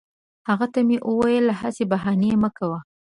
هغې 0.47 0.67
ته 0.73 0.79
مې 0.87 0.97
وویل 1.09 1.47
هسي 1.59 1.83
بهانې 1.91 2.31
مه 2.41 2.49
کوه 2.57 2.79